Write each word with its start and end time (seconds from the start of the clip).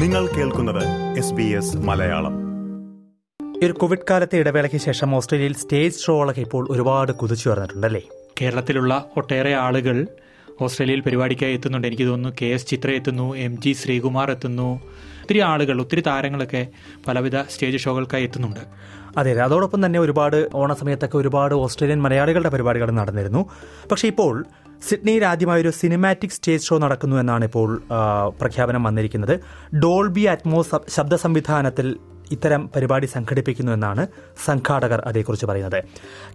നിങ്ങൾ 0.00 0.26
കേൾക്കുന്നത് 0.26 1.18
S 1.18 1.32
B 1.32 1.42
S 1.42 1.76
Malayalam. 1.76 2.32
ഈ 3.62 3.66
ഒരു 3.66 3.72
കോവിഡ് 3.72 3.98
കാലത്തെ 4.10 4.38
ഇടവേളയ്ക്ക് 4.38 4.76
ശേഷം 4.76 5.14
ഓസ്ട്രേലിയയിൽ 5.14 5.54
സ്റ്റേജ് 5.54 5.98
ഷോകളൊക്കെ 5.98 6.40
ഇപ്പോൾ 6.40 6.66
ഒരുപാട് 6.70 7.12
കുതിച്ചു 7.12 7.50
വന്നിട്ടുണ്ടല്ലേ 7.50 8.02
കേരളത്തിലുള്ള 8.40 9.04
ഒട്ടേറെ 9.16 9.54
ആളുകൾ 9.54 10.06
ഓസ്ട്രേലിയയിൽ 10.60 11.00
പരിപാടിക്കായി 11.00 11.54
എത്തുന്നുണ്ട്. 11.54 11.86
എനിക്ക് 11.86 12.02
തോന്നുന്നു 12.02 12.36
കെ 12.42 12.46
എസ് 12.46 12.66
ചിത്ര 12.66 12.90
എത്തുന്നു 12.90 13.36
എം 13.36 13.60
ജി 13.60 13.72
ശ്രീകുമാർ 13.72 14.30
എത്തുന്നു. 14.30 14.80
ഒത്തിരി 15.22 15.38
ആളുകൾ 15.38 15.80
ഒത്തിരി 15.80 16.00
താരങ്ങളൊക്കെ 16.00 16.66
പലവിധ 17.08 17.36
സ്റ്റേജ് 17.36 17.76
ഷോകൾക്കായി 17.76 18.22
എത്തുന്നുണ്ട്. 18.22 18.60
അതെ 19.16 19.30
അതെ. 19.30 19.42
അതോടൊപ്പം 19.42 19.86
തന്നെ 19.86 20.00
ഒരുപാട് 20.00 20.48
ഓണസമയത്തൊക്കെ 20.54 21.18
ഒരുപാട് 21.18 21.54
ഓസ്ട്രേലിയൻ 21.54 22.02
മലയാളികളുടെ 22.02 22.48
പരിപാടികൾ 22.48 22.90
നടന്നിരുന്നു. 22.90 23.50
പക്ഷേ 23.90 24.08
ഇപ്പോൾ 24.08 24.44
സിഡ്നിയിൽ 24.88 25.24
ആദ്യമായി 25.24 25.62
ഒരു 25.62 25.70
സിനിമാറ്റിക് 25.70 26.30
സ്റ്റേജ് 26.30 26.62
ഷോ 26.62 26.78
നടക്കുന്നു 26.78 27.16
എന്നാണ് 27.16 27.44
ഇപ്പോൾ 27.44 27.82
പ്രഖ്യാപനം 28.40 28.82
വന്നിരിക്കുന്നത്. 28.82 29.40
ഡോൾബി 29.76 30.20
അറ്റ്മോസ് 30.20 30.90
ശബ്ദ 30.90 31.14
സംവിധാനത്തിൽ 31.14 31.96
ഇത്തരം 32.32 32.70
പരിപാടി 32.76 33.06
സംഘടിപ്പിക്കുന്നു 33.06 33.72
എന്നാണ് 33.72 34.06
സംഘാടകർ 34.44 35.02
അതേക്കുറിച്ച് 35.06 35.46
പറയുന്നത്. 35.46 35.84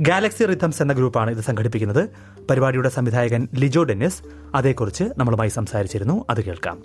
ഗാലക്സി 0.02 0.46
റിഥംസ് 0.46 0.82
എന്ന 0.82 0.94
ഗ്രൂപ്പാണ് 0.94 1.32
ഇത് 1.32 1.44
സംഘടിപ്പിക്കുന്നത്. 1.44 2.10
പരിപാടിയുടെ 2.50 2.90
സംവിധായകൻ 2.90 3.48
ലിജോ 3.55 3.84
ഡെന്നിസ് 3.84 4.22
അതേക്കുറിച്ച് 4.55 5.04
നമ്മളുമായി 5.18 5.50
സംസാരിച്ചിരുന്നു. 5.50 6.26
അത് 6.30 6.44
കേൾക്കാം. 6.44 6.84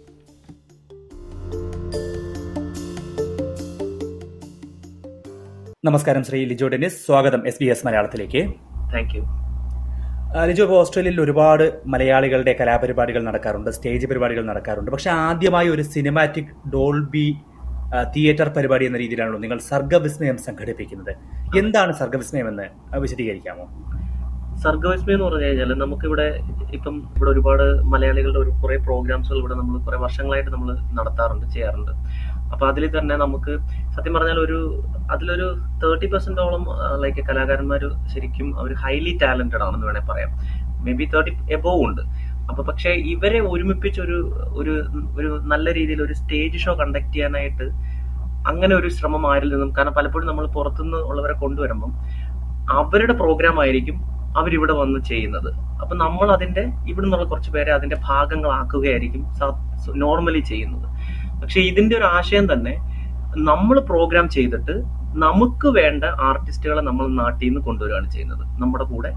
നമസ്കാരം 5.84 6.24
ശ്രീ 6.24 6.44
ലിജോ 6.44 6.68
ഡെന്നിസ്. 6.68 7.06
സ്വാഗതം 7.06 7.46
എസ് 7.46 7.56
ബി 7.60 7.66
എസ് 7.66 7.86
മലയാളത്തിലേക്ക്. 7.86 8.42
താങ്ക് 8.94 9.14
യു 9.16 9.49
ലിജോ 10.48 10.64
ഇപ്പോൾ 10.64 10.78
ഓസ്ട്രേലിയയിൽ 10.80 11.20
ഒരുപാട് 11.22 11.64
മലയാളികളുടെ 11.92 12.52
കലാപരിപാടികൾ 12.58 13.22
നടക്കാറുണ്ട് 13.28 13.70
സ്റ്റേജ് 13.76 14.08
പരിപാടികൾ 14.10 14.44
നടക്കാറുണ്ട്. 14.50 14.90
പക്ഷെ 14.94 15.10
ആദ്യമായി 15.28 15.68
ഒരു 15.74 15.84
സിനിമാറ്റിക് 15.94 16.52
ഡോൾബി 16.74 17.26
തിയേറ്റർ 18.14 18.48
പരിപാടി 18.56 18.84
എന്ന 18.88 18.98
രീതിയിലാണല്ലോ 19.02 19.40
നിങ്ങൾ 19.44 19.58
സർഗവിസ്മയം 19.70 20.36
സംഘടിപ്പിക്കുന്നത്. 20.46 21.12
എന്താണ് 21.60 21.92
സർഗവിസ്മയം 22.00 22.48
എന്ന് 22.52 22.66
വിശദീകരിക്കാമോ? 23.04 23.66
സർഗവിസ്മയം 24.64 25.16
എന്ന് 25.16 25.26
പറഞ്ഞു 25.26 25.46
കഴിഞ്ഞാൽ 25.46 25.70
നമുക്കിവിടെ 25.82 26.28
ഇപ്പം 26.76 26.94
ഇവിടെ 27.16 27.30
ഒരുപാട് 27.34 27.66
മലയാളികളുടെ 27.92 28.40
ഒരു 28.44 28.52
കുറെ 28.62 28.76
പ്രോഗ്രാംസുകൾ 28.86 29.38
ഇവിടെ 29.42 29.56
നമ്മൾ 29.60 29.76
കുറെ 29.86 29.98
വർഷങ്ങളായിട്ട് 30.04 30.50
നമ്മൾ 30.54 30.70
നടത്താറുണ്ട് 30.98 31.46
ചെയ്യാറുണ്ട്. 31.54 31.92
അപ്പൊ 32.52 32.64
അതിൽ 32.70 32.84
തന്നെ 32.96 33.14
നമുക്ക് 33.24 33.52
സത്യം 33.96 34.14
പറഞ്ഞാൽ 34.16 34.38
ഒരു 34.46 34.58
അതിലൊരു 35.14 35.46
തേർട്ടി 35.82 36.06
പെർസെന്റോളം 36.12 36.64
ലൈക്ക് 37.02 37.22
കലാകാരന്മാർ 37.28 37.82
ശരിക്കും 38.12 38.48
അവർ 38.60 38.72
ഹൈലി 38.84 39.12
ടാലന്റഡ് 39.22 39.64
ആണെന്ന് 39.66 39.86
വേണേൽ 39.90 40.04
പറയാം. 40.10 40.32
മേ 40.84 40.92
ബി 41.00 41.06
തേർട്ടി 41.14 41.32
എബോവ് 41.56 41.82
ഉണ്ട്. 41.86 42.02
അപ്പൊ 42.50 42.62
പക്ഷെ 42.68 42.90
ഇവരെ 43.14 43.40
ഒരുമിപ്പിച്ച് 43.52 44.00
ഒരു 44.06 44.18
ഒരു 44.60 44.74
ഒരു 45.18 45.28
നല്ല 45.52 45.66
രീതിയിൽ 45.78 46.00
ഒരു 46.06 46.14
സ്റ്റേജ് 46.20 46.62
ഷോ 46.64 46.72
കണ്ടക്ട് 46.80 47.12
ചെയ്യാനായിട്ട് 47.16 47.66
അങ്ങനെ 48.50 48.74
ഒരു 48.80 48.88
ശ്രമം 48.98 49.24
ആരിൽ 49.32 49.50
നിന്നും 49.54 49.70
കാരണം 49.76 49.94
പലപ്പോഴും 49.98 50.28
നമ്മൾ 50.30 50.46
പുറത്തുനിന്ന് 50.56 51.00
ഉള്ളവരെ 51.10 51.34
കൊണ്ടുവരുമ്പം 51.42 51.92
അവരുടെ 52.80 53.14
പ്രോഗ്രാം 53.22 53.56
ആയിരിക്കും 53.64 53.96
അവരിവിടെ 54.40 54.74
വന്ന് 54.80 54.98
ചെയ്യുന്നത്. 55.10 55.50
അപ്പൊ 55.82 55.94
നമ്മൾ 56.04 56.28
അതിന്റെ 56.34 56.62
ഇവിടെ 56.90 57.04
നിന്നുള്ള 57.04 57.26
കുറച്ച് 57.30 57.50
പേരെ 57.54 57.70
അതിന്റെ 57.78 57.96
ഭാഗങ്ങളാക്കുകയായിരിക്കും 58.08 59.22
നോർമലി 60.04 60.42
ചെയ്യുന്നത്. 60.50 60.86
പക്ഷെ 61.40 61.60
ഇതിന്റെ 61.60 61.96
ഒരു 61.96 62.04
ആശയം 62.04 62.52
തന്നെ 62.52 62.74
നമ്മൾ 63.36 63.80
പ്രോഗ്രാം 63.80 64.28
ചെയ്തിട്ട് 64.28 64.74
നമുക്ക് 65.14 65.68
വേണ്ട 65.68 66.04
ആർട്ടിസ്റ്റുകളെ 66.04 66.82
നമ്മൾ 66.82 67.04
നാട്ടിൽ 67.14 67.46
നിന്ന് 67.46 67.60
കൊണ്ടുവരികയാണ് 67.60 68.10
ചെയ്യുന്നത്. 68.10 68.44
നമ്മുടെ 68.62 68.84
കൂടെ 68.84 69.10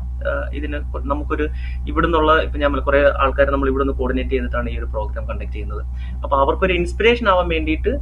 ഇതിന് 0.57 0.77
നമുക്കൊരു 1.11 1.45
ഇവിടെ 1.91 2.05
നിന്നുള്ള 2.07 2.31
ഇപ്പൊ 2.45 2.57
ഞാൻ 2.57 2.79
കുറെ 2.89 2.99
ആൾക്കാർ 3.23 3.52
നമ്മൾ 3.52 3.69
ഇവിടെ 3.71 3.83
നിന്ന് 3.83 3.97
കോർഡിനേറ്റ് 4.02 4.33
ചെയ്തിട്ടാണ് 4.35 4.69
ഈ 4.69 4.77
ഒരു 4.81 4.89
പ്രോഗ്രാം 4.93 5.23
കണ്ടക്ട് 5.29 5.53
ചെയ്യുന്നത്. 5.53 5.83
അപ്പൊ 6.23 6.35
അവർക്കൊരു 6.43 6.73
ഇൻസ്പിറേഷൻ 6.73 7.27
ആവാൻ 7.33 7.47
വേണ്ടിയിട്ട് 7.55 7.93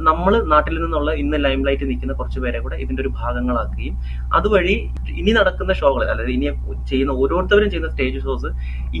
നമ്മൾ 0.00 0.32
നാട്ടിൽ 0.52 0.76
നിന്നുള്ള 0.82 1.10
ഇന്ന് 1.22 1.38
ലൈം 1.44 1.60
ലൈറ്റ് 1.66 1.86
നിൽക്കുന്ന 1.88 2.12
കുറച്ച് 2.12 2.38
പേരെ 2.44 2.58
കൂടെ 2.64 2.76
ഇതിന്റെ 2.84 3.02
ഒരു 3.02 3.10
ഭാഗങ്ങളാക്കുകയും 3.20 3.94
അതുവഴി 4.38 4.74
ഇനി 5.20 5.32
നടക്കുന്ന 5.38 5.72
ഷോകൾ 5.80 6.02
അതായത് 6.12 6.32
ഇനി 6.36 6.46
ചെയ്യുന്ന 6.90 7.12
ഓരോരുത്തരും 7.22 7.70
ചെയ്യുന്ന 7.70 7.90
സ്റ്റേജ് 7.92 8.22
ഷോസ് 8.24 8.50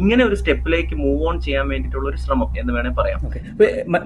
ഇങ്ങനെ 0.00 0.22
ഒരു 0.24 0.36
സ്റ്റെപ്പിലേക്ക് 0.40 0.96
മൂവ് 1.04 1.22
ഓൺ 1.28 1.36
ചെയ്യാൻ 1.40 1.66
വേണ്ടിയിട്ടുള്ള 1.72 2.06
ഒരു 2.12 2.20
ശ്രമം 2.24 2.48
എന്ന് 2.60 2.72
വേണേ 2.76 2.92
പറയാം. 3.00 3.20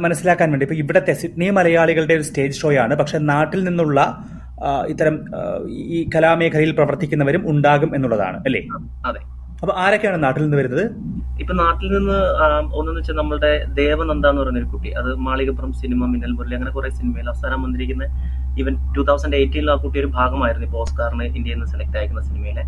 മനസ്സിലാക്കാൻ 0.06 0.48
വേണ്ടി 0.50 0.66
ഇപ്പൊ 0.68 0.78
ഇവിടത്തെ 0.82 1.14
സിഡ്നി 1.22 1.48
മലയാളികളുടെ 1.58 2.14
ഒരു 2.14 2.26
സ്റ്റേജ് 2.30 2.60
ഷോയാണ് 2.60 2.96
പക്ഷെ 3.02 3.18
നാട്ടിൽ 3.32 3.60
നിന്നുള്ള 3.68 4.00
ഇത്തരം 4.86 5.20
ഈ 5.68 6.08
കലാമേഖലയിൽ 6.14 6.72
പ്രവർത്തിക്കുന്നവരും 6.72 7.50
ഉണ്ടാകും 7.50 7.94
എന്നുള്ളതാണ് 7.94 8.36
അല്ലേ? 8.36 8.60
അതെ. 9.06 9.20
അപ്പൊ 9.62 9.74
ആരൊക്കെയാണ് 9.76 10.22
നാട്ടിൽ 10.22 10.42
നിന്ന് 10.42 10.56
വരുന്നത്? 10.56 10.90
ഇപ്പൊ 11.40 11.54
നാട്ടിൽ 11.54 11.88
നിന്ന് 11.88 12.12
ഒന്നെന്ന് 12.74 13.00
വെച്ചാൽ 13.00 13.14
നമ്മളുടെ 13.14 13.64
ദേവനന്ദ 13.64 14.26
എന്ന് 14.26 14.42
പറയുന്ന 14.42 14.58
ഒരു 14.58 14.66
കുട്ടി. 14.66 14.90
അത് 14.90 15.14
മാളികപ്പുറം 15.14 15.72
സിനിമ 15.72 16.06
മിന്നൽ 16.06 16.30
മുരളി 16.30 16.54
അങ്ങനെ 16.54 16.70
കുറെ 16.70 16.90
സിനിമയിൽ 16.90 17.28
അവസാനം 17.28 17.62
വന്നിരിക്കുന്ന 17.62 18.04
ഈവൻ 18.58 18.92
ടൂ 18.96 19.04
തൗസൻഡ് 19.04 19.36
എയ്റ്റീനിൽ 19.36 19.70
ആ 19.70 19.74
കുട്ടി 19.74 19.98
ഒരു 19.98 20.06
ഭാഗമായിരുന്നു 20.06 20.66
ഇപ്പൊ 20.66 20.80
ഓസ്കാറിന് 20.80 21.24
ഇന്ത്യയിൽ 21.24 21.54
നിന്ന് 21.54 21.66
സെലക്ട് 21.66 21.96
ആയിരിക്കുന്ന 21.96 22.26
സിനിമയിലെ. 22.26 22.62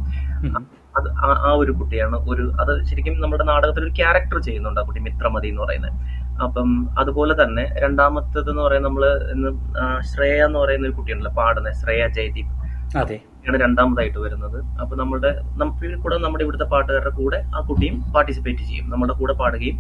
അത് 0.97 1.11
ആ- 1.11 1.51
ആ 1.51 1.53
ഒരു 1.53 1.73
കുട്ടിയാണ്. 1.73 2.17
ഒരു 2.17 2.53
അത് 2.61 2.85
ശരിക്കും 2.85 3.21
നമ്മുടെ 3.21 3.45
നാടകത്തിൽ 3.45 3.85
ഒരു 3.85 3.91
ക്യാരക്ടർ 3.91 4.39
ചെയ്യുന്നുണ്ട് 4.39 4.81
ആ 4.81 4.85
കുട്ടി 4.85 5.01
മിത്രമതി 5.01 5.49
എന്ന് 5.49 5.63
പറയുന്നത്. 5.63 5.93
അപ്പം 6.47 6.69
അതുപോലെ 7.01 7.35
തന്നെ 7.43 7.65
രണ്ടാമത്തേത് 7.85 8.51
എന്ന് 8.53 8.63
പറയുന്നത് 8.63 8.89
നമ്മൾ 8.89 9.05
ഇന്ന് 9.35 9.51
ശ്രേയ 10.11 10.41
എന്ന് 10.49 10.59
പറയുന്ന 10.63 10.89
ഒരു 10.89 10.97
കുട്ടിയുണ്ടല്ലോ 10.99 11.35
പാടുന്നത് 11.41 11.79
ശ്രേയ 11.83 12.03
ജയദീപ്. 12.19 12.53
ആണ് 13.49 13.59
രണ്ടാമതായിട്ട് 13.63 14.19
വരുന്നത്. 14.25 14.59
അപ്പൊ 14.83 14.95
നമ്മുടെ 14.97 15.31
നമുക്ക് 15.61 15.87
കൂടെ 16.03 16.17
നമ്മുടെ 16.25 16.43
ഇവിടുത്തെ 16.47 16.67
പാട്ടുകാരുടെ 16.73 17.13
കൂടെ 17.21 17.39
ആ 17.57 17.61
കുട്ടിയും 17.69 17.97
പാർട്ടിസിപ്പേറ്റ് 18.15 18.63
ചെയ്യും. 18.69 18.87
നമ്മുടെ 18.93 19.15
കൂടെ 19.21 19.35
പാടുകയും 19.41 19.77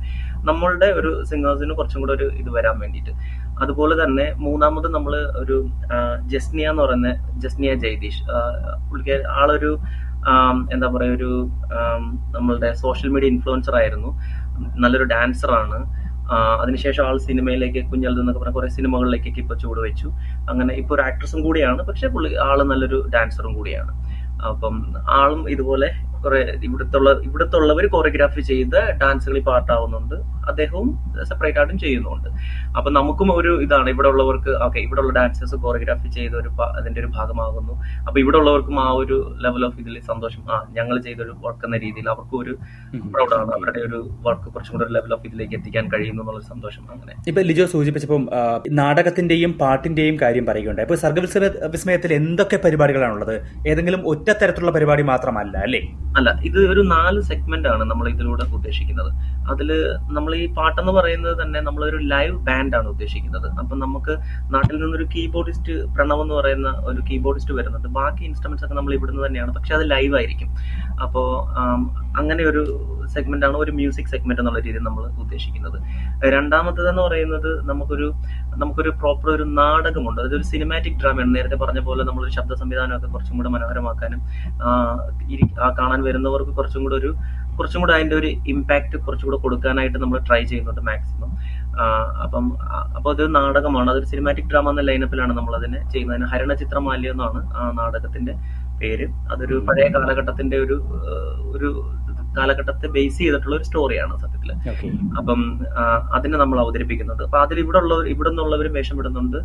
നമ്മളുടെ 0.49 0.89
ഒരു 0.99 1.11
സിംഗേഴ്സിന് 1.31 1.75
കുറച്ചും 1.81 2.01
കൂടെ 2.03 2.15
ഒരു 2.19 2.27
ഇത് 2.41 2.51
വരാൻ 2.57 2.77
വേണ്ടിയിട്ട്. 2.83 3.13
അതുപോലെ 3.63 3.95
തന്നെ 4.03 4.27
മൂന്നാമത് 4.45 4.89
നമ്മൾ 4.95 5.15
ഒരു 5.43 5.57
ജസ്നിയ 6.33 6.71
എന്ന് 6.73 6.83
പറയുന്ന 6.83 7.11
ജസ്നിയ 7.45 7.75
ജയദീഷ് 7.85 8.23
പുള്ളിക്ക് 8.89 9.19
ആളൊരു 9.41 9.73
എന്താ 10.75 10.89
പറയാ 10.95 11.13
ഒരു 11.19 11.31
നമ്മളുടെ 12.37 12.69
സോഷ്യൽ 12.83 13.11
മീഡിയ 13.15 13.29
ഇൻഫ്ലുവൻസർ 13.35 13.75
ആയിരുന്നു. 13.83 14.11
നല്ലൊരു 14.83 15.07
ഡാൻസർ 15.15 15.51
ആണ്. 15.63 15.79
അതിനുശേഷം 16.31 17.07
ആൾ 17.07 17.19
സിനിമയിലേക്ക് 17.19 17.91
കുഞ്ഞൽ 17.91 18.21
എന്നൊക്കെ 18.21 18.41
പറഞ്ഞ 18.41 18.55
കുറെ 18.55 18.69
സിനിമകളിലേക്കൊക്കെ 18.69 19.41
ഇപ്പൊ 19.41 19.55
ചുവട് 19.55 19.81
വെച്ചു. 19.81 20.09
അങ്ങനെ 20.49 20.75
ഇപ്പൊ 20.75 20.95
ഒരു 20.95 21.03
ആക്ട്രസും 21.03 21.43
കൂടിയാണ് 21.43 21.83
പക്ഷെ 21.83 22.09
പുള്ളി 22.09 22.35
ആൾ 22.35 22.63
നല്ലൊരു 22.63 23.05
ഡാൻസറും 23.15 23.55
കൂടിയാണ്. 23.55 23.93
അപ്പം 24.51 24.95
ആളും 25.09 25.49
ഇതുപോലെ 25.49 25.89
കുറെ 26.25 26.59
ഇവിടുത്തുള്ള 26.63 27.11
ഇവിടുത്തുള്ളവർ 27.11 27.87
കൊറിയോഗ്രാഫി 27.87 28.41
ചെയ്ത 28.41 28.75
ഡാൻസുകളിൽ 29.01 29.43
പാട്ടാവുന്നുണ്ട് 29.43 30.15
അദ്ദേഹവും 30.51 30.89
സെപ്പറേറ്റ് 31.31 31.59
ആയിട്ടും 31.59 31.79
ചെയ്യുന്നുണ്ട്. 31.79 32.29
അപ്പൊ 32.79 32.91
നമുക്കും 32.99 33.29
ഒരു 33.39 33.53
ഇതാണ് 33.65 33.89
ഇവിടെ 33.95 34.09
ഉള്ളവർക്ക് 34.13 34.53
ഓക്കെ 34.67 34.79
ഇവിടെ 34.87 35.01
ഉള്ള 35.01 35.13
ഡാൻസേഴ്സ് 35.19 35.57
കോറിയോഗ്രാഫി 35.65 36.09
ചെയ്ത 36.19 36.35
ഒരു 36.43 36.51
അതിന്റെ 36.79 37.01
ഒരു 37.03 37.11
ഭാഗമാകുന്നു. 37.17 37.75
അപ്പൊ 38.07 38.19
ഇവിടെ 38.25 38.39
ഉള്ളവർക്കും 38.43 38.81
ആ 38.81 38.89
ഒരു 39.03 39.19
ലെവൽ 39.45 39.65
ഓഫ് 39.69 39.79
ഇതിൽ 39.83 40.01
സന്തോഷം. 40.11 40.43
ആ 40.53 40.59
ഞങ്ങൾ 40.79 40.99
ചെയ്തൊരു 41.07 41.35
വർക്ക് 41.47 41.65
എന്ന 41.67 41.77
രീതിയിൽ 41.87 42.09
അവർക്കും 42.15 42.39
ഒരു 42.43 42.55
പ്രൗഡാണ് 43.15 43.53
അവരുടെ 43.59 43.81
ഒരു 43.89 44.01
വർക്ക് 44.27 44.47
കുറച്ചും 44.55 44.75
കൂടെ 44.77 44.85
ഒരു 44.89 44.95
ലെവൽ 44.99 45.13
ഓഫ് 45.19 45.27
ഇതിലേക്ക് 45.27 45.55
എത്തിക്കാൻ 45.61 45.85
കഴിയുന്നു 45.95 46.23
എന്നുള്ള 46.23 46.43
സന്തോഷം 46.53 46.83
അങ്ങനെ. 46.95 47.15
ഇപ്പൊ 47.33 47.43
ലിജോ 47.51 47.67
സൂചിപ്പിച്ചപ്പം 47.75 48.25
നാടകത്തിന്റെയും 48.81 49.53
പാട്ടിന്റെയും 49.63 50.17
കാര്യം 50.23 50.47
പറയുകയുണ്ടായി. 50.51 50.87
ഇപ്പൊ 50.89 50.99
സർഗവിസ്മയ 51.05 51.51
വിസ്മയത്തിൽ 51.75 52.13
എന്തൊക്കെ 52.21 52.57
പരിപാടികളാണുള്ളത്? 52.65 53.35
ഏതെങ്കിലും 53.71 54.03
ഒറ്റ 54.13 54.29
തരത്തിലുള്ള 54.43 54.73
പരിപാടി 54.73 55.03
മാത്രമല്ല 55.13 55.57
അല്ലേ? 55.67 55.81
അല്ല 56.19 56.31
ഇത് 56.49 56.59
ഒരു 56.73 56.83
നാല് 56.95 57.21
സെഗ്മെന്റ് 57.29 57.69
ആണ് 57.69 57.85
നമ്മൾ 57.91 58.07
ഇതിലൂടെ 58.09 58.45
ഉദ്ദേശിക്കുന്നത്. 58.57 59.11
അതിൽ 59.53 59.69
നമ്മൾ 60.17 60.32
ഈ 60.35 60.53
പാട്ടെന്ന് 60.53 60.93
പറയുന്നത് 60.93 61.43
തന്നെ 61.43 61.61
നമ്മളൊരു 61.61 61.97
ലൈവ് 61.97 62.39
ബാൻഡ് 62.39 62.77
ആണ് 62.77 62.89
ഉദ്ദേശിക്കുന്നത്. 62.89 63.49
അപ്പൊ 63.59 63.77
നമുക്ക് 63.77 64.19
നാട്ടിൽ 64.51 64.77
നിന്നൊരു 64.81 65.09
കീബോർഡിസ്റ്റ് 65.17 65.73
പ്രണവ് 65.95 66.23
എന്ന് 66.23 66.35
പറയുന്ന 66.35 66.69
ഒരു 66.85 67.03
കീബോർഡിസ്റ്റ് 67.11 67.55
വരുന്നുണ്ട്. 67.55 67.89
ബാക്കി 67.89 68.25
ഇൻസ്ട്രുമെന്റ്സ് 68.25 68.65
ഒക്കെ 68.65 68.75
നമ്മൾ 68.75 68.95
ഇവിടുന്ന് 68.95 69.27
തന്നെയാണ്. 69.27 69.55
പക്ഷെ 69.55 69.75
അത് 69.75 69.91
ലൈവ് 69.91 70.15
ആയിരിക്കും. 70.15 70.51
അപ്പോ 71.01 71.23
അങ്ങനെ 72.17 72.43
ഒരു 72.45 72.63
സെഗ്മെന്റ് 73.07 73.47
ആണ് 73.47 73.57
ഒരു 73.57 73.73
മ്യൂസിക് 73.73 74.07
സെഗ്മെന്റ് 74.07 74.41
എന്നുള്ള 74.41 74.59
രീതിയിൽ 74.59 74.83
നമ്മൾ 74.83 75.05
ഉദ്ദേശിക്കുന്നത്. 75.07 75.79
രണ്ടാമത്തത് 76.29 76.89
എന്ന് 76.89 77.03
പറയുന്നത് 77.03 77.69
നമുക്കൊരു 77.69 78.09
നമുക്കൊരു 78.57 78.91
പ്രോപ്പർ 78.91 79.31
ഒരു 79.31 79.43
നാടകമുണ്ട്. 79.43 80.21
അതായത് 80.21 80.37
ഒരു 80.37 80.43
സിനിമാറ്റിക് 80.43 81.01
ഡ്രാമയാണ് 81.01 81.35
നേരത്തെ 81.35 81.55
പറഞ്ഞ 81.55 81.81
പോലെ 81.81 82.05
നമ്മളൊരു 82.05 82.33
ശബ്ദ 82.33 82.55
സംവിധാനമൊക്കെ 82.55 83.07
കുറച്ചും 83.07 83.37
കൂടെ 83.37 83.49
മനോഹരമാക്കാനും 83.49 84.21
ആ, 84.63 84.69
കാണാൻ 85.79 86.03
വരുന്നവർക്ക് 86.03 86.51
കുറച്ചും 86.51 86.83
കൂടെ 86.83 86.95
ഒരു 86.95 87.13
കുറച്ചും 87.57 87.81
കൂടെ 87.81 87.93
അതിന്റെ 87.93 88.17
ഒരു 88.17 88.27
ഇമ്പാക്ട് 88.47 88.97
കുറച്ചും 88.97 89.27
കൂടെ 89.29 89.37
കൊടുക്കാനായിട്ട് 89.37 89.99
നമ്മൾ 89.99 90.19
ട്രൈ 90.19 90.45
ചെയ്യുന്നുണ്ട് 90.45 90.81
മാക്സിമം 90.81 91.33
അപ്പം 92.23 92.45
അപ്പോൾ 92.57 92.97
അപ്പൊ 92.97 93.13
അതൊരു 93.13 93.31
നാടകമാണ്. 93.31 93.91
അതൊരു 93.91 94.05
സിനിമാറ്റിക് 94.05 94.51
ഡ്രാമ 94.51 94.71
എന്ന 94.71 94.81
ലൈനപ്പിലാണ് 94.81 95.33
നമ്മൾ 95.33 95.57
അതിനെ 95.57 95.91
ചെയ്യുന്നത്. 95.91 96.25
ഹരണ 96.25 96.55
ചിത്രമാല്യം 96.55 97.13
എന്നാണ് 97.13 97.53
ആ 97.55 97.71
നാടകത്തിന്റെ 97.71 98.33
പേര്. 98.81 99.07
അതൊരു 99.33 99.57
പഴയ 99.69 99.87
കാലഘട്ടത്തിന്റെ 99.97 100.57
ഒരു 100.65 100.77
ഒരു 101.57 101.69
കാലഘട്ടത്തെ 102.37 102.87
ബേസ് 102.95 103.19
ചെയ്തിട്ടുള്ള 103.19 103.55
ഒരു 103.57 103.65
സ്റ്റോറിയാണ് 103.69 104.15
സത്യത്തിൽ 104.23 104.51
അപ്പം 105.19 105.41
അതിനെ 106.17 106.37
നമ്മൾ 106.43 106.59
അവതരിപ്പിക്കുന്നുണ്ട് 106.63 107.25
അപ്പൊ 107.27 107.39
അതിൽ 107.45 107.59
ഇവിടെ 107.65 107.79
ഉള്ള 107.83 107.95
ഇവിടെ 108.13 108.31
നിന്നുള്ളവരും 108.31 108.73
വേഷം 108.79 108.99
ഇടുന്നുണ്ട്. 109.01 109.39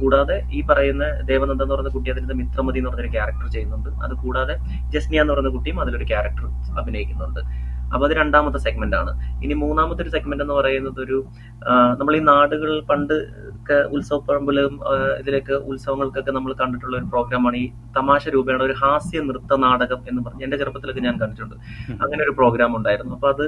കൂടാതെ 0.00 0.36
ഈ 0.56 0.60
പറയുന്ന 0.70 1.04
ദേവനന്ദ 1.30 1.62
എന്ന് 1.64 1.74
പറയുന്ന 1.74 1.92
കുട്ടി 1.96 2.10
അതിന്റെ 2.14 2.36
മിത്രമതി 2.40 2.80
എന്ന് 2.80 2.90
പറഞ്ഞൊരു 2.90 3.12
ക്യാരക്ടർ 3.16 3.46
ചെയ്യുന്നുണ്ട്. 3.56 3.90
അത് 4.04 4.14
കൂടാതെ 4.22 4.56
ജസ്നിയ 4.94 5.22
എന്ന് 5.24 5.34
പറയുന്ന 5.34 5.52
കുട്ടിയും 5.56 5.80
അതിലൊരു 5.84 6.08
ക്യാരക്ടർ 6.12 6.46
അഭിനയിക്കുന്നുണ്ട്. 6.82 7.40
അപ്പൊ 7.92 8.04
അത് 8.08 8.14
രണ്ടാമത്തെ 8.20 8.58
സെഗ്മെന്റ് 8.66 8.96
ആണ്. 9.00 9.12
ഇനി 9.44 9.54
മൂന്നാമത്തെ 9.64 10.02
ഒരു 10.04 10.12
സെഗ്മെന്റ് 10.14 10.44
എന്ന് 10.46 10.56
പറയുന്നത് 10.60 11.00
ഒരു 11.06 11.18
നമ്മൾ 12.00 12.12
ഈ 12.18 12.22
നാടുകൾ 12.30 12.70
പണ്ട് 12.90 13.16
ഒക്കെ 13.56 13.76
ഉത്സവപ്പറമ്പിലും 13.96 14.72
ഇതിലേക്ക് 15.20 15.54
ഉത്സവങ്ങൾക്കൊക്കെ 15.70 16.32
നമ്മൾ 16.36 16.52
കണ്ടിട്ടുള്ള 16.60 16.94
ഒരു 17.00 17.08
പ്രോഗ്രാമാണ് 17.12 17.56
ഈ 17.62 17.66
തമാശ 17.98 18.22
രൂപേണ 18.36 18.62
ഒരു 18.68 18.74
ഹാസ്യ 18.82 19.20
നൃത്ത 19.28 19.56
നാടകം 19.66 20.00
എന്ന് 20.10 20.22
പറഞ്ഞ് 20.26 20.44
എന്റെ 20.46 20.58
ചെറുപ്പത്തിലൊക്കെ 20.62 21.02
ഞാൻ 21.08 21.16
കണ്ടിട്ടുണ്ട്. 21.22 21.56
അങ്ങനെ 22.04 22.20
ഒരു 22.26 22.34
പ്രോഗ്രാം 22.40 22.72
ഉണ്ടായിരുന്നു. 22.80 23.14
അപ്പൊ 23.18 23.28
അത് 23.34 23.44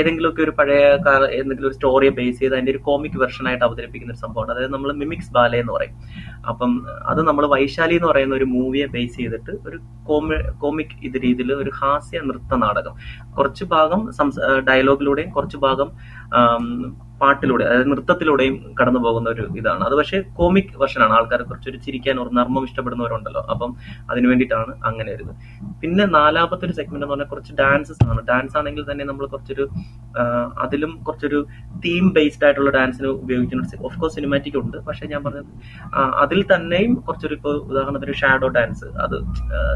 ഏതെങ്കിലും 0.00 0.14
ഏതെങ്കിലുമൊക്കെ 0.14 0.42
ഒരു 0.46 0.52
പഴയ 0.58 0.82
കാല 1.06 1.22
എന്തെങ്കിലും 1.38 1.68
ഒരു 1.68 1.76
സ്റ്റോറിയെ 1.76 2.12
ബേസ് 2.18 2.38
ചെയ്ത് 2.40 2.54
അതിന്റെ 2.54 2.72
ഒരു 2.74 2.80
കോമിക് 2.88 3.16
വെർഷൻ 3.22 3.44
ആയിട്ട് 3.48 3.64
അവതരിപ്പിക്കുന്ന 3.68 4.12
ഒരു 4.14 4.20
സംഭവമാണ്. 4.24 4.50
അതായത് 4.54 4.72
നമ്മൾ 4.74 4.90
മിമിക്സ് 5.00 5.32
ബാലെ 5.36 5.58
എന്ന് 5.62 5.72
പറയും. 5.76 5.94
അപ്പം 6.50 6.72
അത് 7.10 7.20
നമ്മൾ 7.28 7.44
വൈശാലി 7.54 7.94
എന്ന് 7.98 8.08
പറയുന്ന 8.10 8.34
ഒരു 8.40 8.46
മൂവിയെ 8.54 8.86
ബേസ് 8.94 9.16
ചെയ്തിട്ട് 9.20 9.52
ഒരു 9.68 9.78
കോമി 10.08 10.36
കോമിക് 10.62 10.96
ഇത് 11.08 11.16
രീതിയിൽ 11.26 11.50
ഒരു 11.62 11.70
ഹാസ്യ 11.80 12.20
നൃത്ത 12.30 12.54
നാടകം. 12.64 12.94
കുറച്ച് 13.36 13.63
ഭാഗം 13.64 14.12
സംസ- 14.12 14.60
ഡയലോഗിലൂടെയും 14.60 15.30
കുറച്ച് 15.30 15.56
ഭാഗം 15.56 15.90
പാട്ടിലൂടെ 17.24 17.64
അതായത് 17.68 17.88
നൃത്തത്തിലൂടെയും 17.92 18.56
കടന്നു 18.80 19.02
പോകുന്ന 19.06 19.28
ഒരു 19.34 19.44
ഇതാണ്. 19.60 19.82
അത് 19.88 19.94
പക്ഷേ 20.00 20.18
കോമിക് 20.38 20.72
വെർഷനാണ് 20.82 21.14
ആൾക്കാർ 21.18 21.40
കുറച്ചൊരു 21.50 21.78
ചിരിക്കാൻ 21.86 22.16
ഒരു 22.24 22.30
നർമ്മം 22.38 22.64
ഇഷ്ടപ്പെടുന്നവരുണ്ടല്ലോ. 22.68 23.42
അപ്പം 23.54 23.70
അതിന് 24.10 24.26
വേണ്ടിയിട്ടാണ് 24.30 24.72
അങ്ങനെ 24.90 25.10
ഒരു 25.16 25.26
പിന്നെ 25.82 26.04
നാലാമത്തെ 26.18 26.64
ഒരു 26.68 26.74
സെഗ്മെന്റ് 26.78 27.04
എന്ന് 27.04 27.14
പറഞ്ഞാൽ 27.14 27.30
കുറച്ച് 27.32 27.52
ഡാൻസസ് 27.60 28.02
ആണ്. 28.10 28.20
ഡാൻസ് 28.30 28.56
ആണെങ്കിൽ 28.60 28.84
തന്നെ 28.90 29.04
നമ്മൾ 29.10 29.24
കുറച്ചൊരു 29.34 29.66
അതിലും 30.64 30.92
കുറച്ചൊരു 31.06 31.38
തീം 31.84 32.04
ബേസ്ഡ് 32.16 32.44
ആയിട്ടുള്ള 32.46 32.70
ഡാൻസിന് 32.78 33.08
ഉപയോഗിക്കുന്ന 33.22 33.62
ഓഫ് 33.86 33.96
കോഴ്സ് 34.00 34.14
സിനിമാറ്റിക് 34.18 34.58
ഉണ്ട്. 34.62 34.76
പക്ഷെ 34.88 35.04
ഞാൻ 35.12 35.20
പറഞ്ഞത് 35.26 35.50
അതിൽ 36.24 36.40
തന്നെയും 36.52 36.92
കുറച്ചൊരു 37.06 37.34
ഇപ്പോൾ 37.38 37.54
ഉദാഹരണത്തിന് 37.70 38.14
ഷാഡോ 38.20 38.48
ഡാൻസ് 38.56 38.86
അത് 39.04 39.16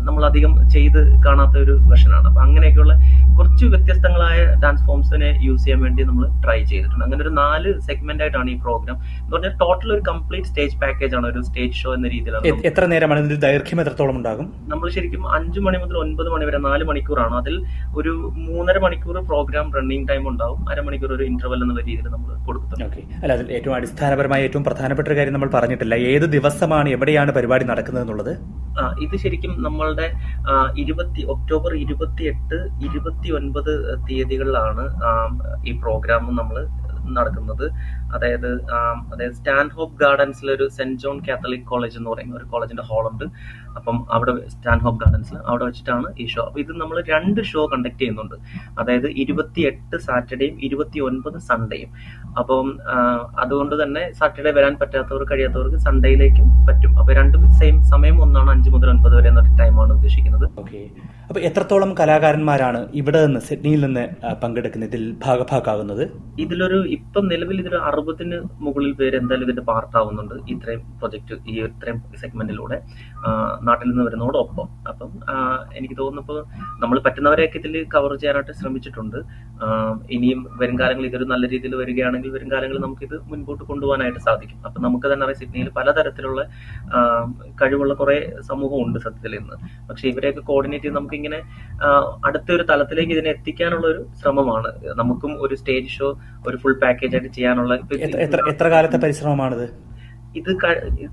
നമ്മൾ 0.09 0.23
അധികം 0.31 0.53
ചെയ്ത് 0.75 1.01
കാണാത്ത 1.27 1.57
ഒരു 1.65 1.75
വെർഷനാണ് 1.91 2.27
അപ്പൊ 2.31 2.43
അങ്ങനെയൊക്കെയുള്ള 2.47 2.95
കുറച്ച് 3.39 3.65
വ്യത്യസ്തങ്ങളായ 3.73 4.39
ഡാൻസ് 4.65 4.85
ഫോംസിനെ 4.89 5.31
യൂസ് 5.47 5.63
ചെയ്യാൻ 5.65 5.81
വേണ്ടി 5.87 6.03
നമ്മൾ 6.11 6.25
ട്രൈ 6.45 6.59
ചെയ്തിട്ടുണ്ട്. 6.71 7.05
അങ്ങനെ 7.07 7.21
ഒരു 7.27 7.33
നാല് 7.41 7.71
സെഗ്മെന്റ് 7.89 8.25
ആയിട്ടാണ് 8.25 8.49
ഈ 8.55 8.57
പ്രോഗ്രാം 8.67 8.97
എന്ന് 9.21 9.33
പറഞ്ഞാൽ 9.35 9.55
ടോട്ടൽ 9.65 9.89
ഒരു 9.97 10.03
കംപ്ലീറ്റ് 10.11 10.49
സ്റ്റേജ് 10.51 10.77
പാക്കേജ് 10.83 11.15
ആണ് 11.19 11.27
ഒരു 11.33 11.43
സ്റ്റേജ് 11.49 11.77
ഷോ 11.81 11.93
എന്ന 11.99 12.09
രീതിയിലാണ് 12.15 12.55
എത്ര 12.71 12.85
നേരമാണ് 12.95 13.21
ഇതിന്റെ 13.23 13.41
ദൈർഘ്യം 13.47 13.81
എത്രത്തോളം 13.85 14.17
ഉണ്ടാകും? 14.21 14.47
നമ്മൾ 14.73 14.87
ശരിക്കും 14.97 15.23
അഞ്ചു 15.37 15.61
മണി 15.67 15.79
മുതൽ 15.83 15.97
ഒൻപത് 16.05 16.29
മണി 16.35 16.45
വരെ 16.49 16.61
നാല് 16.69 16.85
മണിക്കൂറാണ്. 16.91 17.35
അതിൽ 17.43 17.57
ഒരു 18.01 18.13
മൂന്നര 18.47 18.79
മണിക്കൂർ 18.87 19.19
പ്രോഗ്രാം 19.31 19.67
റണ്ണിങ് 19.79 20.07
ടൈം 20.11 20.25
ഉണ്ടാവും. 20.33 20.61
അരമണിക്കൂർ 20.73 21.13
ഒരു 21.19 21.27
ഇന്റർവൽ 21.33 21.63
എന്ന 21.67 21.77
രീതിയിൽ 21.81 22.09
നമ്മൾ 22.15 22.31
കൊടുക്കുന്നുണ്ട്. 22.49 22.87
ഓക്കെ. 22.89 23.03
അല്ല 23.23 23.33
അതിൽ 23.39 23.49
ഏറ്റവും 23.59 23.75
അടിസ്ഥാനപരമായ 23.79 24.47
ഏറ്റവും 24.49 24.65
പ്രധാനപ്പെട്ട 24.69 25.07
ഒരു 25.11 25.19
കാര്യം 25.19 25.37
നമ്മൾ 25.37 25.51
പറഞ്ഞിട്ടില്ല. 25.59 25.95
ഏത് 26.13 26.27
ദിവസമാണ് 26.37 26.89
എവിടെയാണ് 26.97 27.33
പരിപാടി 27.39 27.67
നടക്കുന്നത് 27.73 28.05
എന്നുള്ളത്? 28.07 28.33
ഇത് 29.05 29.15
ശരിക്കും 29.23 29.53
നമ്മളുടെ 29.67 30.05
ഇരുപത്തി 30.83 31.23
ഒക്ടോബർ 31.33 31.73
ഇരുപത്തി 31.85 32.25
എട്ട് 32.33 32.59
ഇരുപത്തി 32.87 33.29
ഒൻപത് 33.39 33.71
തീയതികളിലാണ് 34.09 34.85
ഈ 35.69 35.73
പ്രോഗ്രാം 35.83 36.23
നമ്മൾ 36.41 36.57
നടക്കുന്നത്. 37.17 37.67
അതായത് 38.17 38.51
അതായത് 39.13 39.35
സ്റ്റാൻഡ് 39.39 39.75
ഹോപ്പ് 39.79 39.97
ഗാർഡൻസിൽ 40.03 40.49
ഒരു 40.57 40.67
സെന്റ് 40.77 41.01
ജോൺ 41.03 41.17
കാത്തലിക് 41.29 41.67
കോളേജ് 41.73 41.97
എന്ന് 42.01 42.11
പറയുന്ന 42.11 42.37
ഒരു 42.41 42.47
കോളേജിന്റെ 42.53 42.85
ഹാളുണ്ട്. 42.91 43.25
അപ്പം 43.79 43.97
അവിടെ 44.17 44.33
സ്റ്റാൻഡ് 44.55 44.85
ഹോപ്പ് 44.87 45.01
ഗാർഡൻസിൽ 45.03 45.37
അവിടെ 45.51 45.65
വെച്ചിട്ടാണ് 45.69 46.09
ഈ 46.23 46.27
ഷോ. 46.35 46.43
അപ്പൊ 46.49 46.61
ഇത് 46.65 46.73
നമ്മൾ 46.83 46.97
രണ്ട് 47.13 47.41
ഷോ 47.51 47.63
കണ്ടക്ട് 47.73 48.01
ചെയ്യുന്നുണ്ട്. 48.01 48.37
അതായത് 48.81 49.09
ഇരുപത്തി 49.25 49.61
എട്ട് 49.71 49.97
സാറ്റർഡേയും 50.07 50.57
ഇരുപത്തി 50.69 50.99
ഒൻപത് 51.09 51.39
സൺഡേയും. 51.51 51.91
അപ്പം 52.41 52.67
അതുകൊണ്ട് 53.45 53.77
തന്നെ 53.83 54.03
സാറ്റർഡേ 54.21 54.53
വരാൻ 54.59 54.75
പറ്റാത്തവർ 54.83 55.25
കഴിയാത്തവർക്ക് 55.33 55.81
സൺഡേയിലേക്കും 55.89 56.49
പറ്റും. 56.69 56.93
അപ്പൊ 57.01 57.13
രണ്ടും 57.21 57.45
സെയിം 57.61 57.77
സമയം 57.95 58.23
ഒന്നാണ് 58.27 58.51
അഞ്ച് 58.51 58.71
മുതൽ 58.77 58.91
ഒൻപത് 58.97 59.17
വരെ 59.19 59.29
എന്നൊരു 59.33 59.55
ടൈമാണ് 59.63 59.93
ഉദ്ദേശിക്കുന്നത്. 59.99 60.47
ഓക്കെ. 60.63 60.83
അപ്പൊ 61.29 61.41
എത്രത്തോളം 61.41 61.91
കലാകാരന്മാരാണ് 61.95 62.79
ഇവിടെ 62.93 63.21
നിന്ന് 63.25 63.41
സിഡ്നിയിൽ 63.41 63.81
നിന്ന് 63.81 64.05
പങ്കെടുക്കുന്ന 64.35 64.85
ഇതിൽ 64.85 65.03
ഭാഗഭാക്കാകുന്നത് 65.25 66.05
ഇതിലൊരു 66.39 66.79
ഇപ്പം 66.89 67.25
നിലവിൽ 67.29 67.59
ഇതൊരു 67.61 67.81
അറുപതിന് 67.81 68.39
മുകളിൽ 68.61 68.93
പേര് 68.93 69.17
എന്തായാലും 69.17 69.47
ഇതിന്റെ 69.47 69.65
പാർട്ടാവുന്നുണ്ട് 69.69 70.35
ഇത്രയും 70.51 70.83
പ്രൊജക്ട് 70.99 71.37
ഈ 71.47 71.57
ഇത്രയും 71.65 71.99
സെഗ്മെന്റിലൂടെ 72.19 72.79
നാട്ടിൽ 73.67 73.87
നിന്ന് 73.91 74.05
വരുന്നതോടൊപ്പം. 74.09 74.67
അപ്പം 74.91 75.11
എനിക്ക് 75.79 75.97
തോന്നുന്നു 76.01 76.23
ഇപ്പോൾ 76.25 76.39
നമ്മൾ 76.83 76.97
പറ്റുന്നവരെയൊക്കെ 77.07 77.59
ഇതിൽ 77.61 77.75
കവർ 77.95 78.13
ചെയ്യാനായിട്ട് 78.23 78.53
ശ്രമിച്ചിട്ടുണ്ട്. 78.61 79.19
ഇനിയും 80.17 80.41
വരും 80.61 80.77
കാലങ്ങളിൽ 80.81 81.09
ഇതൊരു 81.11 81.27
നല്ല 81.33 81.45
രീതിയിൽ 81.53 81.75
വരികയാണെങ്കിൽ 81.83 82.31
വരും 82.37 82.51
കാലങ്ങളിൽ 82.53 82.83
നമുക്കിത് 82.87 83.17
മുൻപോട്ട് 83.31 83.63
കൊണ്ടുപോകാനായിട്ട് 83.71 84.21
സാധിക്കും. 84.29 84.59
അപ്പം 84.69 84.81
നമുക്ക് 84.87 85.07
തന്നെ 85.13 85.27
അറിയാം 85.27 85.41
സിഡ്നിയിൽ 85.43 85.71
പലതരത്തിലുള്ള 85.79 86.43
കഴിവുള്ള 87.63 87.95
കുറെ 88.03 88.19
സമൂഹമുണ്ട് 88.51 88.99
സത്യത്തിൽ 89.07 89.35
ഇന്ന്. 89.41 89.57
പക്ഷെ 89.91 90.07
ഇവരെയൊക്കെ 90.13 90.45
കോർഡിനേറ്റ് 90.53 90.87
ചെയ്ത് 90.87 90.99
നമുക്കിങ്ങനെ 90.99 91.41
അടുത്തൊരു 92.29 92.67
തലത്തിലേക്ക് 92.71 93.13
ഇതിനെ 93.17 93.31
എത്തിക്കാനുള്ള 93.37 93.87
ഒരു 93.93 94.03
ശ്രമമാണ്. 94.23 94.73
നമുക്കും 95.03 95.35
ഒരു 95.47 95.55
സ്റ്റേജ് 95.63 95.93
ഷോ 95.97 96.09
ഒരു 96.49 96.57
ഫുൾ 96.63 96.77
പാക്കേജ് 96.85 97.15
ആയിട്ട് 97.17 97.33
ചെയ്യാനുള്ള 97.39 97.75
എത്ര 98.55 98.69
കാലത്തെ 98.77 99.01
പരിശ്രമമാണിത്? 99.05 99.67
ഇത് 100.37 100.51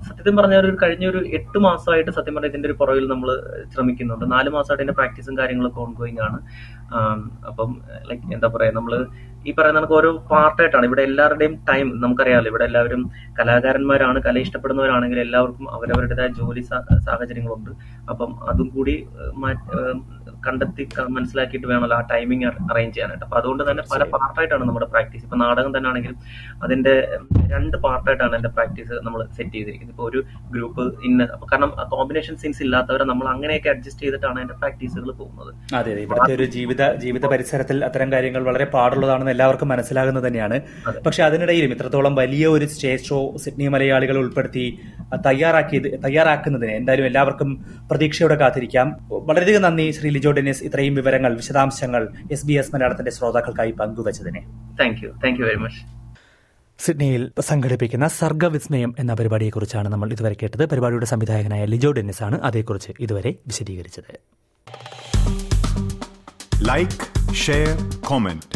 സത്യം 0.08 0.36
പറഞ്ഞ 0.36 0.54
ഒരു 0.54 0.76
കഴിഞ്ഞ 0.82 1.04
ഒരു 1.06 1.20
എട്ട് 1.38 1.58
മാസമായിട്ട് 1.58 2.10
സത്യം 2.10 2.34
പറഞ്ഞാൽ 2.34 2.50
ഇതിന്റെ 2.50 2.68
ഒരു 2.68 2.76
പുറകിൽ 2.80 3.06
നമ്മൾ 3.08 3.28
ശ്രമിക്കുന്നുണ്ട്. 3.74 4.24
നാല് 4.34 4.50
മാസമായിട്ട് 4.50 4.82
ഇതിന്റെ 4.82 4.96
പ്രാക്ടീസും 4.98 5.38
കാര്യങ്ങളൊക്കെ 5.38 5.80
ഓൺഗോയിങ് 5.80 6.20
ആണ്. 6.20 6.38
അപ്പം 7.48 7.70
ലൈക്ക് 8.08 8.34
എന്താ 8.34 8.48
പറയാ 8.56 8.70
നമ്മൾ 8.70 8.94
ഈ 9.48 9.52
പറയുന്ന 9.58 9.80
കണക്ക് 9.80 9.96
ഓരോ 10.00 10.10
പാർട്ടായിട്ടാണ്. 10.32 10.84
ഇവിടെ 10.90 11.02
എല്ലാവരുടെയും 11.08 11.54
ടൈം 11.70 11.86
നമുക്കറിയാമല്ലോ 12.04 12.50
ഇവിടെ 12.52 12.66
എല്ലാവരും 12.68 13.02
കലാകാരന്മാരാണ് 13.38 14.18
കല 14.26 14.38
ഇഷ്ടപ്പെടുന്നവരാണെങ്കിൽ 14.46 15.20
എല്ലാവർക്കും 15.26 15.66
അവരവരുടേതായ 15.76 16.30
ജോലി 16.40 16.64
സാഹചര്യങ്ങളുണ്ട്. 17.08 17.72
അപ്പം 18.12 18.32
അതും 18.52 18.68
കൂടി 18.76 18.96
കണ്ടെത്തി 20.46 20.84
മനസ്സിലാക്കിയിട്ട് 21.14 21.66
വേണമല്ലോ 21.70 21.96
ആ 22.00 22.02
ടൈമിങ് 22.10 22.44
അറേഞ്ച് 22.72 22.94
ചെയ്യാനായിട്ട്. 22.96 23.24
അപ്പൊ 23.26 23.36
അതുകൊണ്ട് 23.40 23.62
തന്നെ 23.68 23.82
പല 23.92 24.02
പാർട്ടായിട്ടാണ് 24.14 24.64
നമ്മുടെ 24.68 24.88
പ്രാക്ടീസ് 24.92 25.24
ഇപ്പൊ 25.26 25.38
നാടകം 25.42 25.70
തന്നെ 25.76 25.88
ആണെങ്കിലും 25.90 26.18
അതിന്റെ 26.64 26.94
രണ്ട് 27.54 27.76
പാർട്ടായിട്ടാണ് 27.84 28.34
എന്റെ 28.38 28.50
പ്രാക്ടീസ് 28.56 28.94
നമ്മൾ 29.06 29.20
സെറ്റ് 29.36 29.54
ചെയ്തിരിക്കുന്നത്. 29.56 29.94
ഇപ്പൊ 29.94 30.04
ഒരു 30.10 30.20
ഗ്രൂപ്പ് 30.54 30.84
ഇന്ന് 31.08 31.24
കാരണം 31.52 31.70
കോമ്പിനേഷൻ 31.94 32.36
സീൻസ് 32.42 32.62
ഇല്ലാത്തവരെ 32.66 33.06
നമ്മൾ 33.12 33.28
അങ്ങനെയൊക്കെ 33.34 33.70
അഡ്ജസ്റ്റ് 33.74 34.04
ചെയ്തിട്ടാണ് 34.06 34.38
എന്റെ 34.44 34.56
പ്രാക്ടീസുകൾ 34.60 35.10
പോകുന്നത്. 35.20 35.50
അതെ 35.78 35.90
അതെ. 35.94 36.02
ഇവിടുത്തെ 36.06 36.34
ഒരു 36.38 36.48
ജീവിത 36.56 36.92
ജീവിത 37.06 37.26
പരിസരത്തിൽ 37.34 37.78
അത്തരം 37.88 38.10
കാര്യങ്ങൾ 38.14 38.44
വളരെ 38.50 38.68
പാടുള്ളതാണെന്ന് 38.76 39.34
എല്ലാവർക്കും 39.36 39.70
മനസ്സിലാകുന്നത് 39.74 40.26
തന്നെയാണ്. 40.28 40.58
പക്ഷെ 41.06 41.22
അതിനിടയിലും 41.28 41.72
ഇത്രത്തോളം 41.76 42.14
വലിയ 42.22 42.44
ഒരു 42.56 42.68
സ്റ്റേജ് 42.74 43.06
ഷോ 43.08 43.20
സിഡ്നി 43.44 43.68
മലയാളികൾ 43.76 44.18
ഉൾപ്പെടുത്തി 44.24 44.66
തയ്യാറാക്കിയത് 45.28 45.88
തയ്യാറാക്കുന്നതിന് 46.04 46.72
എന്തായാലും 46.80 47.06
എല്ലാവർക്കും 47.10 47.50
പ്രതീക്ഷയോടെ 47.90 48.38
കാത്തിരിക്കാം. 48.42 48.86
വളരെയധികം 49.30 49.62
നന്ദി 49.66 49.86
ശ്രീ 49.98 50.10
ലിജോ 50.16 50.30
ഡെനിസ് 50.38 50.64
ഇത്രയും 50.68 50.94
വിവരങ്ങൾ 51.00 51.32
വിശദാംശങ്ങൾ 51.40 52.02
എസ് 52.36 52.46
ബി 52.48 52.54
എസ് 52.60 52.72
മലയാളത്തിന്റെ 52.74 53.12
ശ്രോതാക്കൾക്കായി 53.16 53.74
പങ്കുവച്ചതിന്. 53.80 54.42
Thank 54.80 55.02
you 55.04 55.10
thank 55.24 55.40
you 55.40 55.46
very 55.50 55.60
much 55.64 55.82
സിഡ്നിയിൽ 56.78 57.22
സംഘടിപ്പിക്കുന്ന 57.48 58.06
സർഗവിസ്മയം 58.20 58.90
എന്ന 59.02 59.12
പരിപാടിയെക്കുറിച്ചാണ് 59.18 59.88
നമ്മൾ 59.92 60.08
ഇതുവരെ 60.14 60.36
കേട്ടത്. 60.40 60.64
പരിപാടിയുടെ 60.72 61.06
സംവിധായകനായ 61.12 61.64
ലിജോ 61.74 61.90
ഡെന്നിസ് 61.98 62.22
ആണ് 62.26 62.38
അതേക്കുറിച്ച് 62.48 62.92
ഇതുവരെ 63.04 63.32
വിശദീകരിച്ചത്. 63.50 64.12
Like 66.70 66.98
share 67.44 67.72
comment 68.10 68.55